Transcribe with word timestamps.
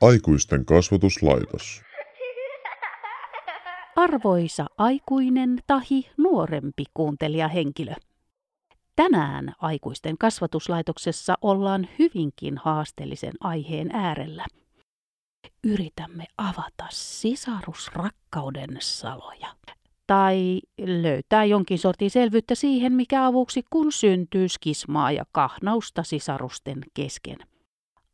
Aikuisten 0.00 0.64
kasvatuslaitos. 0.64 1.82
Arvoisa 3.96 4.66
aikuinen 4.78 5.58
tahi 5.66 6.10
nuorempi 6.16 6.84
kuuntelijahenkilö. 6.94 7.94
Tänään 8.96 9.54
aikuisten 9.58 10.18
kasvatuslaitoksessa 10.18 11.34
ollaan 11.42 11.88
hyvinkin 11.98 12.58
haasteellisen 12.58 13.34
aiheen 13.40 13.90
äärellä. 13.92 14.46
Yritämme 15.64 16.24
avata 16.38 16.86
sisarusrakkauden 16.90 18.76
saloja. 18.80 19.48
Tai 20.08 20.60
löytää 20.86 21.44
jonkin 21.44 21.78
sortin 21.78 22.10
selvyyttä 22.10 22.54
siihen, 22.54 22.92
mikä 22.92 23.26
avuksi 23.26 23.62
kun 23.70 23.92
syntyy 23.92 24.48
skismaa 24.48 25.12
ja 25.12 25.24
kahnausta 25.32 26.02
sisarusten 26.02 26.78
kesken. 26.94 27.36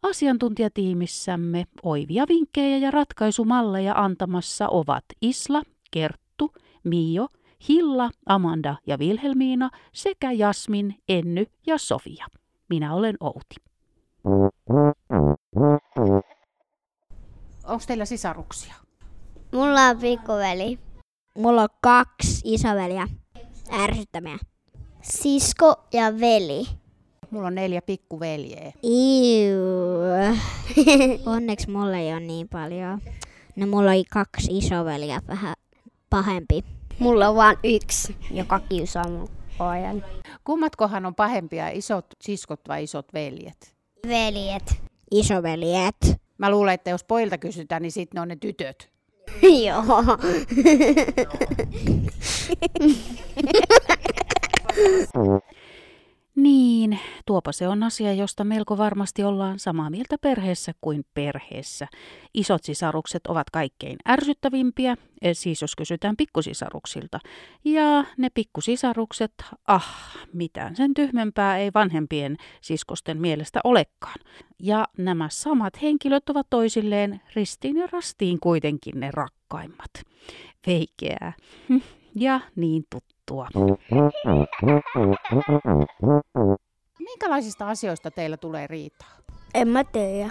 Asiantuntijatiimissämme 0.03 1.65
oivia 1.83 2.25
vinkkejä 2.29 2.77
ja 2.77 2.91
ratkaisumalleja 2.91 3.95
antamassa 3.97 4.69
ovat 4.69 5.05
Isla, 5.23 5.63
Kerttu, 5.91 6.53
Mio, 6.85 7.29
Hilla, 7.69 8.11
Amanda 8.27 8.77
ja 8.87 8.99
Vilhelmiina 8.99 9.71
sekä 9.93 10.33
Jasmin, 10.33 10.95
Enny 11.09 11.47
ja 11.67 11.79
Sofia. 11.79 12.27
Minä 12.69 12.95
olen 12.95 13.17
Outi. 13.21 13.55
Onko 17.65 17.85
teillä 17.87 18.05
sisaruksia? 18.05 18.75
Mulla 19.53 19.81
on 19.81 19.99
pikkuveli. 19.99 20.79
Mulla 21.39 21.63
on 21.63 21.69
kaksi 21.81 22.41
isoveliä. 22.45 23.09
Ärsyttämiä. 23.73 24.39
Sisko 25.03 25.85
ja 25.93 26.21
veli. 26.21 26.67
Mulla 27.31 27.47
on 27.47 27.55
neljä 27.55 27.83
pikkuveljeä. 27.83 28.73
Iu. 28.83 29.61
Onneksi 31.37 31.71
mulla 31.71 31.97
ei 31.97 32.13
ole 32.13 32.21
niin 32.21 32.49
paljon. 32.49 33.01
No 33.57 33.67
mulla 33.67 33.91
oli 33.91 34.05
kaksi 34.05 34.59
isoveliä 34.59 35.21
vähän 35.29 35.55
pahempi. 36.11 36.65
Mulla 36.99 37.29
on 37.29 37.37
vain 37.37 37.57
yksi, 37.65 38.17
joka 38.31 38.61
kiusaa 38.61 39.09
mun 39.09 39.29
pojan. 39.59 40.05
Kummatkohan 40.45 41.07
on 41.07 41.15
pahempia, 41.15 41.69
isot 41.69 42.07
siskot 42.21 42.61
vai 42.69 42.85
isot 42.85 43.13
veljet? 43.15 43.75
Veljet. 44.09 44.75
Isoveljet. 45.11 45.97
Mä 46.39 46.51
luulen, 46.51 46.75
että 46.75 46.91
jos 46.91 47.05
poilta 47.05 47.39
kysytään, 47.39 47.83
niin 47.83 47.93
sitten 47.93 48.17
ne 48.17 48.21
on 48.21 48.29
ne 48.29 48.37
tytöt. 48.37 48.94
Joo. 49.43 50.19
Tuopa 57.25 57.53
se 57.53 57.69
on 57.69 57.83
asia, 57.83 58.13
josta 58.13 58.45
melko 58.45 58.79
varmasti 58.79 59.25
ollaan 59.25 59.59
samaa 59.59 59.91
mieltä 59.91 60.17
perheessä 60.21 60.73
kuin 60.81 61.05
perheessä. 61.15 61.87
Isot 62.35 62.65
sisarukset 62.65 63.27
ovat 63.27 63.51
kaikkein 63.51 63.97
ärsyttävimpiä, 64.09 64.97
eh, 65.23 65.37
siis 65.37 65.63
jos 65.63 65.77
kysytään 65.77 66.17
pikkusisaruksilta. 66.17 67.19
Ja 67.65 68.05
ne 68.19 68.29
pikkusisarukset, 68.35 69.33
ah, 69.67 70.17
mitään 70.33 70.77
sen 70.77 70.95
tyhmempää 70.95 71.59
ei 71.59 71.71
vanhempien 71.75 72.37
siskosten 72.61 73.21
mielestä 73.21 73.61
olekaan. 73.65 74.21
Ja 74.63 74.87
nämä 74.99 75.29
samat 75.31 75.83
henkilöt 75.83 76.29
ovat 76.29 76.47
toisilleen 76.51 77.21
ristiin 77.35 77.77
ja 77.77 77.89
rastiin 77.93 78.41
kuitenkin 78.41 79.01
ne 79.01 79.11
rakkaimmat. 79.11 79.91
Veikeää. 80.67 81.33
Ja 82.15 82.41
niin 82.57 82.85
tuttu 82.91 83.15
juttua. 83.31 83.49
Minkälaisista 87.05 87.69
asioista 87.69 88.11
teillä 88.11 88.37
tulee 88.37 88.67
riitaa? 88.67 89.17
En 89.55 89.69
mä 89.69 89.85
tiedä. 89.85 90.31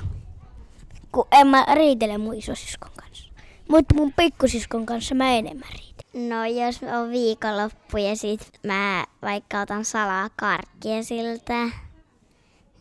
Kun 1.11 1.27
en 1.31 1.47
mä 1.47 1.65
riitele 1.73 2.17
mun 2.17 2.35
isosiskon 2.35 2.91
kanssa. 2.95 3.33
Mutta 3.69 3.95
mun 3.95 4.13
pikkusiskon 4.13 4.85
kanssa 4.85 5.15
mä 5.15 5.31
enemmän 5.31 5.69
riitelen. 5.69 6.29
No 6.29 6.45
jos 6.45 6.79
on 6.99 7.09
viikonloppu 7.09 7.97
ja 7.97 8.15
sit 8.15 8.59
mä 8.63 9.05
vaikka 9.21 9.61
otan 9.61 9.85
salaa 9.85 10.29
karkkia 10.35 11.03
siltä, 11.03 11.69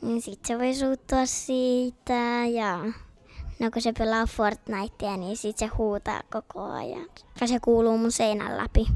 niin 0.03 0.23
sit 0.23 0.45
se 0.45 0.59
voi 0.59 0.75
suuttua 0.75 1.27
siitä 1.27 2.47
ja 2.53 2.79
No 3.59 3.71
kun 3.71 3.83
se 3.83 3.93
pelaa 3.99 4.27
Fortnitea, 4.27 5.17
niin 5.17 5.37
sit 5.37 5.59
se 5.59 5.67
huutaa 5.67 6.21
koko 6.33 6.63
ajan. 6.63 7.07
Ja 7.41 7.47
se 7.47 7.61
kuuluu 7.61 7.99
mun 7.99 8.13
seinän 8.13 8.57
läpi 8.57 8.87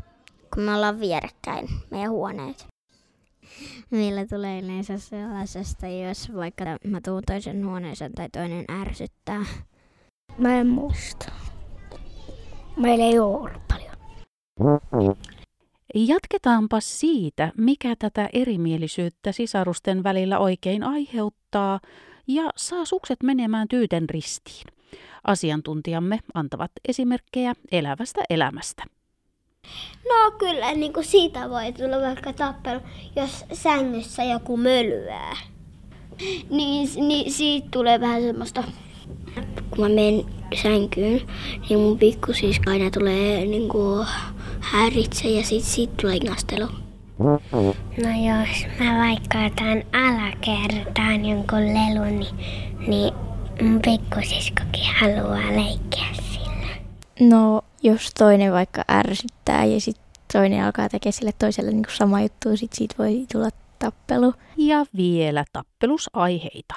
kun 0.55 0.63
me 0.63 0.75
ollaan 0.75 1.01
vierekkäin 1.01 1.69
meidän 1.91 2.11
huoneet. 2.11 2.67
Meillä 3.91 4.27
tulee 4.27 4.61
yleensä 4.61 4.99
sellaisesta, 4.99 5.87
jos 5.87 6.35
vaikka 6.35 6.65
mä 6.85 7.01
tuun 7.05 7.23
toisen 7.27 7.67
huoneeseen 7.67 8.13
tai 8.13 8.29
toinen 8.29 8.65
ärsyttää. 8.81 9.45
Mä 10.39 10.55
en 10.61 10.67
muista. 10.67 11.33
Meillä 12.77 13.05
ei 13.05 13.19
ole 13.19 13.51
paljon. 13.69 13.97
Jatketaanpa 15.95 16.81
siitä, 16.81 17.53
mikä 17.59 17.97
tätä 17.99 18.29
erimielisyyttä 18.33 19.33
sisarusten 19.33 20.03
välillä 20.03 20.39
oikein 20.39 20.83
aiheuttaa 20.83 21.81
ja 22.27 22.51
saa 22.57 22.85
sukset 22.85 23.23
menemään 23.23 23.69
tyyten 23.69 24.11
ristiin. 24.11 24.67
Asiantuntijamme 25.25 26.19
antavat 26.35 26.71
esimerkkejä 26.89 27.55
elävästä 27.73 28.21
elämästä. 28.31 28.83
No 30.09 30.31
kyllä, 30.39 30.73
niin 30.73 30.93
kuin 30.93 31.07
siitä 31.07 31.51
voi 31.51 31.73
tulla 31.73 32.01
vaikka 32.01 32.33
tappelu, 32.33 32.81
jos 33.17 33.45
sängyssä 33.53 34.25
joku 34.25 34.57
mölyää. 34.57 35.37
Niin, 36.51 36.89
niin 36.97 37.33
siitä 37.33 37.69
tulee 37.71 38.01
vähän 38.01 38.23
semmoista, 38.23 38.65
kun 39.71 39.81
mä 39.81 39.89
menen 39.89 40.25
sänkyyn, 40.63 41.21
niin 41.69 41.81
mun 41.81 41.99
pikkusiska 41.99 42.71
aina 42.71 42.91
tulee 42.91 43.45
niin 43.45 43.69
kuin 43.69 44.07
häiritse 44.61 45.29
ja 45.29 45.45
sit 45.45 45.63
siitä 45.65 45.93
tulee 46.01 46.17
inastelu. 46.17 46.67
No 47.19 48.11
jos 48.29 48.67
mä 48.81 48.99
vaikka 48.99 49.39
otan 49.39 49.83
alakertaan 50.07 51.25
jonkun 51.25 51.67
lelun, 51.75 52.19
niin, 52.19 52.37
niin 52.87 53.15
mun 53.63 53.81
pikkusiskokin 53.85 54.95
haluaa 55.01 55.57
leikkiä 55.57 56.07
sillä. 56.23 56.69
No 57.21 57.63
jos 57.87 58.11
toinen 58.19 58.53
vaikka 58.53 58.85
ärsyttää 58.91 59.65
ja 59.65 59.81
sitten 59.81 60.05
toinen 60.33 60.65
alkaa 60.65 60.89
tekemään 60.89 61.13
sille 61.13 61.33
toiselle 61.39 61.71
niin 61.71 61.85
sama 61.93 62.21
juttu, 62.23 62.57
sit 62.57 62.73
siitä 62.73 62.95
voi 62.99 63.27
tulla 63.33 63.49
tappelu. 63.79 64.35
Ja 64.57 64.87
vielä 64.97 65.45
tappelusaiheita. 65.53 66.75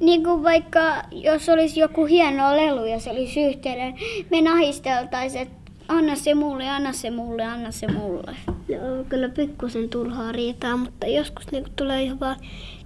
Niin 0.00 0.24
kuin 0.24 0.42
vaikka, 0.42 1.02
jos 1.10 1.48
olisi 1.48 1.80
joku 1.80 2.04
hieno 2.04 2.56
lelu 2.56 2.84
ja 2.84 3.00
se 3.00 3.10
olisi 3.10 3.42
yhteinen, 3.42 3.94
me 4.30 4.40
nahisteltaisiin, 4.40 5.42
että 5.42 5.72
anna 5.88 6.16
se 6.16 6.34
mulle, 6.34 6.68
anna 6.68 6.92
se 6.92 7.10
mulle, 7.10 7.44
anna 7.44 7.70
se 7.70 7.92
mulle. 7.92 8.36
Joo, 8.68 9.04
kyllä 9.08 9.28
pikkusen 9.28 9.88
turhaa 9.88 10.32
riitaa, 10.32 10.76
mutta 10.76 11.06
joskus 11.06 11.52
niin 11.52 11.64
tulee 11.76 12.02
ihan 12.02 12.20
vaan 12.20 12.36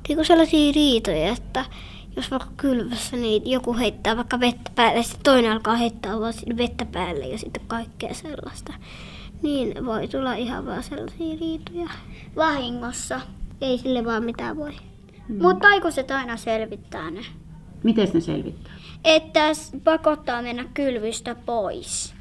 niin 0.09 0.25
sellaisia 0.25 0.73
riitoja, 0.75 1.29
että 1.29 1.65
jos 2.17 2.31
vaikka 2.31 2.49
kylvässä, 2.57 3.17
niin 3.17 3.51
joku 3.51 3.77
heittää 3.77 4.17
vaikka 4.17 4.41
vettä 4.41 4.71
päälle, 4.75 4.97
ja 4.97 5.03
sitten 5.03 5.23
toinen 5.25 5.53
alkaa 5.53 5.77
heittää 5.77 6.21
vaan 6.21 6.33
vettä 6.57 6.85
päälle 6.85 7.27
ja 7.27 7.39
sitten 7.39 7.63
kaikkea 7.67 8.15
sellaista. 8.15 8.75
Niin 9.43 9.87
voi 9.87 10.09
tulla 10.09 10.35
ihan 10.35 10.67
vaan 10.67 10.83
sellaisia 10.83 11.37
riitoja 11.41 11.91
vahingossa. 12.37 13.21
Ei 13.61 13.79
sille 13.79 14.05
vaan 14.05 14.25
mitään 14.25 14.57
voi. 14.57 14.73
Hmm. 15.29 15.43
Mutta 15.43 15.69
aikuiset 15.69 16.11
aina 16.11 16.37
selvittää 16.37 17.11
ne. 17.11 17.21
Miten 17.83 18.09
ne 18.15 18.21
selvittää? 18.21 18.73
Että 19.05 19.41
pakottaa 19.85 20.43
mennä 20.43 20.65
kylvystä 20.75 21.35
pois 21.35 22.16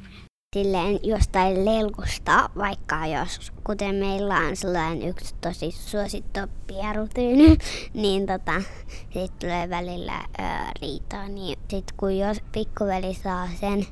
silleen 0.56 0.98
jostain 1.02 1.64
lelkusta, 1.64 2.50
vaikka 2.58 3.06
jos, 3.06 3.52
kuten 3.64 3.94
meillä 3.94 4.34
on 4.34 4.56
sellainen 4.56 5.08
yksi 5.08 5.34
tosi 5.40 5.70
suosittu 5.70 6.40
pierutyyny, 6.66 7.56
niin 8.02 8.26
tota, 8.26 8.62
sit 9.10 9.38
tulee 9.38 9.70
välillä 9.70 10.12
ö, 10.38 10.42
riitaa. 10.82 11.28
Niin 11.28 11.58
sit 11.70 11.92
kun 11.96 12.18
jos 12.18 12.40
pikkuveli 12.52 13.14
saa 13.14 13.48
sen, 13.60 13.86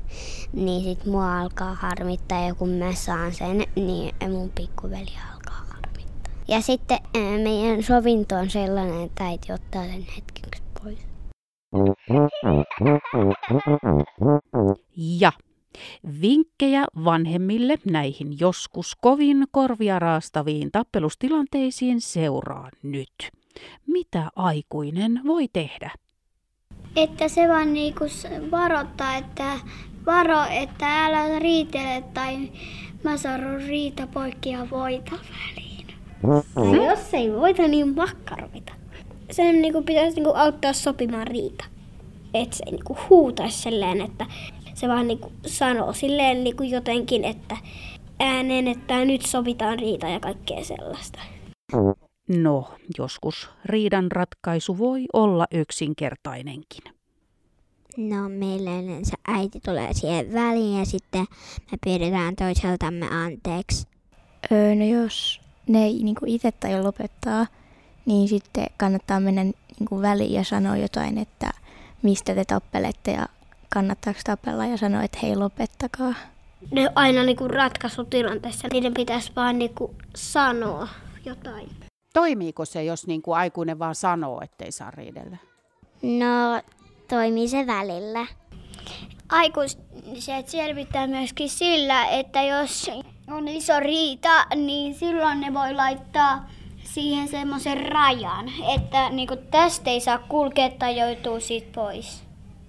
niin 0.53 0.83
sit 0.83 1.05
mua 1.05 1.39
alkaa 1.39 1.73
harmittaa 1.73 2.45
ja 2.45 2.55
kun 2.55 2.69
mä 2.69 2.93
saan 2.93 3.33
sen, 3.33 3.63
niin 3.75 4.15
mun 4.29 4.51
pikkuveli 4.55 5.13
alkaa 5.33 5.65
harmittaa. 5.67 6.33
Ja 6.47 6.61
sitten 6.61 6.99
ö, 7.15 7.19
meidän 7.19 7.83
sovinto 7.83 8.35
on 8.35 8.49
sellainen, 8.49 9.01
että 9.01 9.25
äiti 9.25 9.53
ottaa 9.53 9.83
sen 9.83 10.05
hetkeksi 10.15 10.63
pois. 10.83 10.99
Ja 14.97 15.31
Vinkkejä 16.21 16.85
vanhemmille 17.03 17.75
näihin 17.91 18.39
joskus 18.39 18.95
kovin 19.01 19.45
korvia 19.51 19.99
raastaviin 19.99 20.71
tappelustilanteisiin 20.71 22.01
seuraa 22.01 22.69
nyt. 22.83 23.31
Mitä 23.87 24.29
aikuinen 24.35 25.21
voi 25.27 25.47
tehdä? 25.53 25.91
Että 26.95 27.27
se 27.27 27.47
vaan 27.47 27.73
niinku 27.73 28.05
varoittaa, 28.51 29.15
että 29.15 29.59
varo, 30.05 30.43
että 30.49 31.05
älä 31.05 31.39
riitele 31.39 32.03
tai 32.13 32.51
mä 33.03 33.17
sanon 33.17 33.61
riita 33.61 34.07
poikki 34.07 34.49
ja 34.49 34.67
voita 34.71 35.11
väliin. 35.11 35.87
Ja 36.77 36.89
jos 36.89 37.13
ei 37.13 37.33
voita, 37.33 37.67
niin 37.67 37.95
makkaroita. 37.95 38.73
Sen 39.31 39.61
niinku 39.61 39.81
pitäisi 39.81 40.15
niinku 40.15 40.33
auttaa 40.35 40.73
sopimaan 40.73 41.27
riita. 41.27 41.65
Että 42.33 42.55
se 42.55 42.63
ei 42.65 42.71
niinku 42.71 42.97
huutaisi 43.09 43.61
silleen, 43.61 44.01
että 44.01 44.25
se 44.75 44.87
vaan 44.87 45.07
niinku 45.07 45.31
sanoo 45.45 45.93
silleen 45.93 46.43
niinku 46.43 46.63
jotenkin, 46.63 47.23
että 47.23 47.57
ääneen, 48.19 48.67
että 48.67 49.05
nyt 49.05 49.21
sovitaan 49.21 49.79
riita 49.79 50.07
ja 50.07 50.19
kaikkea 50.19 50.63
sellaista. 50.63 51.19
No, 52.27 52.71
joskus 52.97 53.49
riidan 53.65 54.11
ratkaisu 54.11 54.77
voi 54.77 55.05
olla 55.13 55.45
yksinkertainenkin. 55.51 56.83
No 57.97 58.29
meillä 58.29 58.79
yleensä 58.79 59.17
äiti 59.27 59.59
tulee 59.59 59.93
siihen 59.93 60.33
väliin 60.33 60.79
ja 60.79 60.85
sitten 60.85 61.25
me 61.71 61.77
pyydetään 61.85 62.35
toiseltamme 62.35 63.07
anteeksi. 63.07 63.87
Öö, 64.51 64.75
no 64.75 64.85
jos 64.85 65.41
ne 65.67 65.83
ei 65.83 66.03
niin 66.03 66.15
itse 66.25 66.51
tai 66.51 66.83
lopettaa, 66.83 67.47
niin 68.05 68.27
sitten 68.27 68.65
kannattaa 68.77 69.19
mennä 69.19 69.43
niin 69.43 69.89
kuin 69.89 70.01
väliin 70.01 70.33
ja 70.33 70.43
sanoa 70.43 70.77
jotain, 70.77 71.17
että 71.17 71.51
mistä 72.01 72.35
te 72.35 72.45
tappelette 72.45 73.11
ja 73.11 73.27
kannattaako 73.73 74.19
tapella 74.23 74.65
ja 74.65 74.77
sanoa, 74.77 75.03
että 75.03 75.19
hei 75.23 75.35
lopettakaa. 75.35 76.13
Ne 76.71 76.89
aina 76.95 77.23
niinku 77.23 77.47
ratkaisutilanteessa, 77.47 78.67
niiden 78.73 78.93
pitäisi 78.93 79.31
vaan 79.35 79.59
niinku 79.59 79.95
sanoa 80.15 80.87
jotain. 81.25 81.69
Toimiiko 82.13 82.65
se, 82.65 82.83
jos 82.83 83.07
niin 83.07 83.21
kuin 83.21 83.37
aikuinen 83.37 83.79
vaan 83.79 83.95
sanoo, 83.95 84.41
ettei 84.43 84.71
saa 84.71 84.91
riidellä? 84.91 85.37
No, 86.01 86.61
toimii 87.09 87.47
se 87.47 87.67
välillä. 87.67 88.25
Aikuiset 89.29 89.79
selvittää 90.45 91.07
myöskin 91.07 91.49
sillä, 91.49 92.05
että 92.05 92.41
jos 92.41 92.91
on 93.27 93.47
iso 93.47 93.79
riita, 93.79 94.45
niin 94.55 94.95
silloin 94.95 95.39
ne 95.39 95.53
voi 95.53 95.73
laittaa 95.73 96.49
siihen 96.83 97.27
semmoisen 97.27 97.87
rajan, 97.87 98.51
että 98.75 99.09
niinku 99.09 99.35
tästä 99.51 99.89
ei 99.89 99.99
saa 99.99 100.17
kulkea 100.17 100.69
tai 100.69 100.99
joutuu 100.99 101.39
siitä 101.39 101.67
pois. 101.75 102.23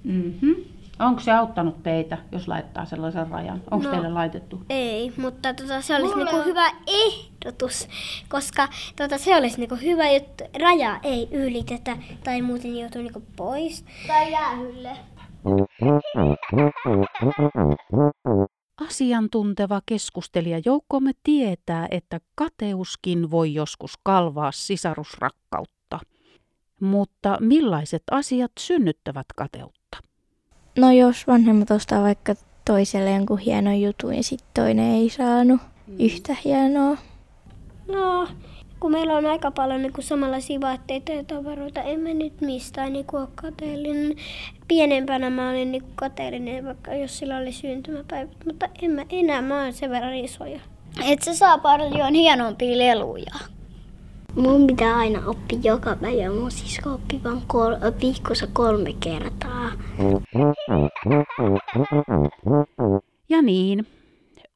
Mm-hmm. 0.05 0.76
Onko 0.99 1.21
se 1.21 1.33
auttanut 1.33 1.83
teitä, 1.83 2.19
jos 2.33 2.49
laittaa 2.49 2.85
sellaisen 2.85 3.29
rajan? 3.31 3.63
Onko 3.71 3.85
no, 3.85 3.91
teille 3.91 4.09
laitettu? 4.09 4.61
Ei, 4.69 5.13
mutta 5.17 5.55
tota, 5.55 5.81
se 5.81 5.97
olisi 5.97 6.17
niinku 6.17 6.43
hyvä 6.45 6.71
ehdotus, 6.87 7.89
koska 8.29 8.69
tota, 8.97 9.19
se 9.19 9.37
olisi 9.37 9.59
niinku 9.59 9.75
hyvä, 9.75 10.09
että 10.09 10.45
raja 10.61 11.01
ei 11.03 11.29
ylitetä 11.33 11.97
tai 12.25 12.43
muuten 12.43 12.79
joutuu 12.79 13.03
niinku 13.03 13.23
pois. 13.37 13.85
Tai 14.07 14.33
jäähylle. 14.33 14.97
Asiantunteva 18.89 19.81
keskustelija 19.87 20.61
joukkomme 20.65 21.13
tietää, 21.23 21.89
että 21.91 22.21
kateuskin 22.35 23.31
voi 23.31 23.55
joskus 23.55 23.93
kalvaa 24.03 24.53
sisarusrakkautta. 24.53 26.01
Mutta 26.81 27.37
millaiset 27.41 28.03
asiat 28.11 28.53
synnyttävät 28.59 29.27
kateutta? 29.37 29.86
No 30.77 30.93
jos 30.93 31.27
vanhemmat 31.27 31.71
ostaa 31.71 32.03
vaikka 32.03 32.35
toiselle 32.65 33.11
jonkun 33.11 33.39
hienon 33.39 33.81
jutun 33.81 34.15
ja 34.15 34.23
sitten 34.23 34.49
toinen 34.55 34.95
ei 34.95 35.11
saanut 35.11 35.61
mm. 35.87 36.01
yhtä 36.01 36.37
hienoa. 36.45 36.97
No, 37.93 38.29
kun 38.81 38.91
meillä 38.91 39.17
on 39.17 39.27
aika 39.27 39.51
paljon 39.51 39.83
niin 39.83 39.93
kuin 39.93 40.05
samanlaisia 40.05 40.61
vaatteita 40.61 41.13
ja 41.13 41.25
tavaroita, 41.25 41.83
en 41.83 42.01
mä 42.01 42.09
nyt 42.09 42.41
mistään 42.41 42.93
niin 42.93 43.05
kuin 43.05 43.21
ole 43.21 43.29
kateellinen. 43.35 44.17
Pienempänä 44.69 45.31
mä 45.31 45.51
olin 45.51 45.73
niin 45.73 45.83
kuin 45.83 45.97
kateellinen, 45.97 46.65
vaikka 46.65 46.95
jos 46.95 47.19
sillä 47.19 47.37
oli 47.37 47.53
syntymäpäivä, 47.53 48.33
mutta 48.45 48.69
en 48.83 48.91
mä 48.91 49.03
enää, 49.11 49.43
mä 49.43 49.63
oon 49.63 49.73
sen 49.73 49.91
verran 49.91 50.15
isoja. 50.15 50.61
Et 51.05 51.23
se 51.23 51.35
saa 51.35 51.59
paljon 51.59 52.15
hienompia 52.15 52.79
leluja. 52.79 53.35
Mun 54.37 54.67
pitää 54.67 54.97
aina 54.97 55.23
oppia 55.27 55.59
joka 55.63 55.97
päivä. 55.97 56.31
Mun 56.35 56.51
sisko 56.51 56.93
oppii 56.93 57.21
vaan 57.25 57.43
kol- 57.47 58.01
viikossa 58.01 58.47
kolme 58.53 58.93
kertaa. 58.93 59.73
Ja 63.29 63.43
niin, 63.43 63.87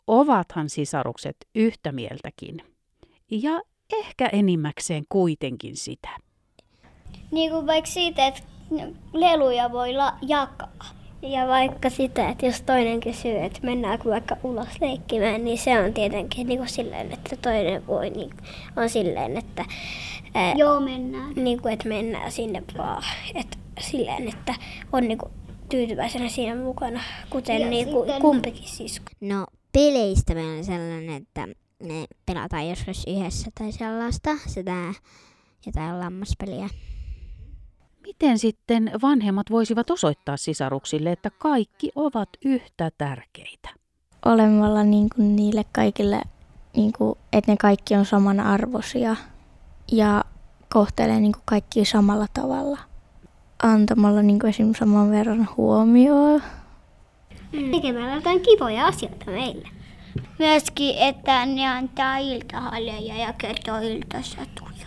ovathan 0.06 0.69
sisarukset 0.69 1.37
yhtä 1.55 1.93
mieltäkin. 1.93 2.62
Ja 3.31 3.61
ehkä 3.93 4.27
enimmäkseen 4.32 5.05
kuitenkin 5.09 5.77
sitä. 5.77 6.09
Niin 7.31 7.50
kuin 7.50 7.67
vaikka 7.67 7.91
siitä, 7.91 8.27
että 8.27 8.43
leluja 9.12 9.73
voi 9.73 9.93
la- 9.94 10.19
jakaa. 10.23 10.71
Ja 11.22 11.46
vaikka 11.49 11.90
sitä, 11.90 12.28
että 12.28 12.46
jos 12.46 12.62
toinen 12.62 13.00
kysyy, 13.00 13.38
että 13.38 13.61
mennäänkö 13.62 14.11
vaikka 14.11 14.37
ulos 14.43 14.81
leikkimään, 14.81 15.44
niin 15.44 15.58
se 15.58 15.81
on 15.81 15.94
tietenkin 15.94 16.46
niin 16.46 16.58
kuin 16.58 16.69
silleen, 16.69 17.12
että 17.12 17.37
toinen 17.37 17.87
voi, 17.87 18.11
niin, 18.11 18.31
on 18.76 18.90
silleen, 18.90 19.37
että... 19.37 19.64
Ää, 20.34 20.55
Joo, 20.56 20.81
mennään. 20.81 21.32
Niin 21.37 21.62
kuin, 21.62 21.75
että 21.75 21.88
mennään 21.88 22.32
sinne 22.32 22.62
vaan. 22.78 23.05
Että 23.34 23.56
silleen, 23.81 24.28
että 24.28 24.55
on 24.93 25.08
niin 25.08 25.19
kuin, 25.19 25.32
tyytyväisenä 25.69 26.28
siinä 26.28 26.55
mukana, 26.55 27.00
kuten 27.31 27.70
niin 27.70 27.88
kuin, 27.88 28.05
sitten... 28.05 28.22
kumpikin 28.22 28.69
sisko. 28.69 29.11
No 29.20 29.46
peleistä 29.72 30.34
meillä 30.34 30.58
on 30.58 30.64
sellainen, 30.64 31.11
että 31.11 31.49
ne 31.82 32.05
pelataan 32.26 32.69
joskus 32.69 33.05
yhdessä 33.06 33.50
tai 33.58 33.72
sellaista, 33.72 34.31
sitä 34.46 34.94
jotain 35.67 36.00
lammaspeliä. 36.00 36.69
Miten 38.10 38.38
sitten 38.38 38.90
vanhemmat 39.02 39.50
voisivat 39.50 39.90
osoittaa 39.90 40.36
sisaruksille, 40.36 41.12
että 41.12 41.30
kaikki 41.30 41.90
ovat 41.94 42.28
yhtä 42.44 42.90
tärkeitä? 42.98 43.68
Olemalla 44.24 44.84
niin 44.84 45.08
kuin 45.16 45.36
niille 45.36 45.64
kaikille, 45.72 46.22
niin 46.76 46.92
kuin, 46.92 47.18
että 47.32 47.52
ne 47.52 47.56
kaikki 47.56 47.94
on 47.94 48.04
samanarvoisia 48.04 49.16
ja 49.92 50.24
kohtelee 50.72 51.20
niin 51.20 51.32
kuin 51.32 51.42
kaikki 51.44 51.84
samalla 51.84 52.26
tavalla. 52.34 52.78
Antamalla 53.62 54.22
niin 54.22 54.38
kuin 54.38 54.48
esimerkiksi 54.48 54.78
saman 54.78 55.10
verran 55.10 55.48
huomioon. 55.56 56.42
Tekemällä 57.70 58.14
jotain 58.14 58.40
kivoja 58.40 58.86
asioita 58.86 59.30
meille. 59.30 59.68
Myöskin, 60.38 60.98
että 60.98 61.46
ne 61.46 61.68
antaa 61.68 62.18
iltahalleja 62.18 63.16
ja 63.26 63.32
kertoo 63.32 63.78
iltasatuja. 63.78 64.86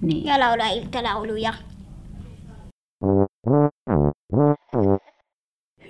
Niin. 0.00 0.24
Ja 0.24 0.40
laulaa 0.40 0.68
iltalauluja. 0.68 1.54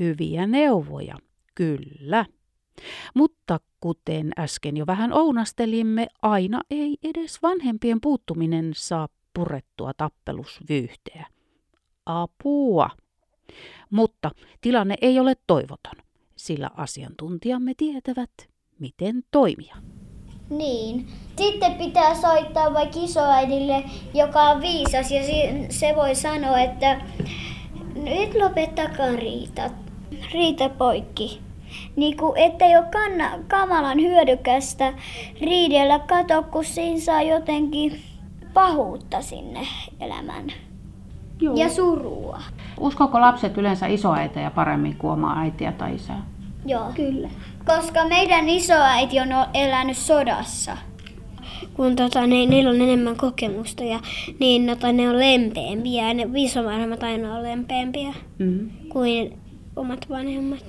Hyviä 0.00 0.46
neuvoja, 0.46 1.16
kyllä. 1.54 2.26
Mutta 3.14 3.60
kuten 3.80 4.30
äsken 4.38 4.76
jo 4.76 4.86
vähän 4.86 5.12
ounastelimme, 5.12 6.06
aina 6.22 6.60
ei 6.70 6.96
edes 7.02 7.42
vanhempien 7.42 8.00
puuttuminen 8.00 8.72
saa 8.74 9.08
purettua 9.34 9.92
tappelusvyyhteä. 9.96 11.26
Apua! 12.06 12.90
Mutta 13.90 14.30
tilanne 14.60 14.94
ei 15.00 15.20
ole 15.20 15.34
toivoton, 15.46 16.04
sillä 16.36 16.70
asiantuntijamme 16.76 17.72
tietävät, 17.76 18.30
miten 18.78 19.22
toimia. 19.30 19.76
Niin. 20.50 21.06
Sitten 21.38 21.74
pitää 21.74 22.14
soittaa 22.14 22.74
vaikka 22.74 23.00
isoäidille, 23.00 23.84
joka 24.14 24.42
on 24.42 24.60
viisas, 24.60 25.10
ja 25.10 25.20
se 25.68 25.96
voi 25.96 26.14
sanoa, 26.14 26.60
että 26.60 27.00
nyt 28.04 28.34
lopettakaa 28.34 29.16
riita. 29.16 29.70
Riita 30.32 30.68
poikki. 30.68 31.40
Niin 31.96 32.16
kuin, 32.16 32.32
ettei 32.36 32.76
ole 32.76 32.86
kanna, 32.92 33.30
kamalan 33.48 34.00
hyödykästä 34.00 34.92
riidellä 35.40 35.98
kato, 35.98 36.42
kun 36.42 36.64
siinä 36.64 37.00
saa 37.00 37.22
jotenkin 37.22 38.00
pahuutta 38.54 39.22
sinne 39.22 39.60
elämään. 40.00 40.46
Joo. 41.40 41.54
Ja 41.56 41.68
surua. 41.68 42.42
Uskoko 42.80 43.20
lapset 43.20 43.58
yleensä 43.58 43.86
isoäitejä 43.86 44.50
paremmin 44.50 44.96
kuin 44.96 45.12
omaa 45.12 45.38
äitiä 45.38 45.72
tai 45.72 45.94
isää? 45.94 46.22
Joo. 46.66 46.92
Kyllä. 46.94 47.28
Koska 47.66 48.04
meidän 48.08 48.48
isoäiti 48.48 49.20
on 49.20 49.28
elänyt 49.54 49.96
sodassa. 49.96 50.76
Kun 51.74 51.96
tota, 51.96 52.26
ne, 52.26 52.46
niillä 52.46 52.70
on 52.70 52.80
enemmän 52.80 53.16
kokemusta 53.16 53.84
ja 53.84 54.00
niin 54.38 54.66
tota, 54.66 54.92
ne 54.92 55.08
on 55.08 55.18
lempeämpiä 55.18 56.08
ja 56.08 56.14
ne 56.14 56.28
isovanhemmat 56.36 57.02
aina 57.02 57.34
on 57.34 57.42
lempeämpiä 57.42 58.14
mm-hmm. 58.38 58.70
kuin 58.88 59.38
omat 59.76 60.10
vanhemmat. 60.10 60.64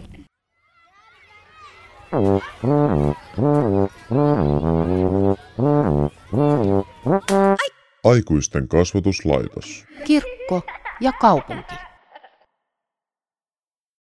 Aikuisten 8.03 8.67
kasvatuslaitos. 8.67 9.85
Kirkko 10.03 10.61
ja 11.01 11.11
kaupunki. 11.11 11.75